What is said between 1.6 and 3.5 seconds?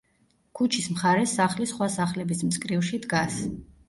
სხვა სახლების მწკრივში დგას.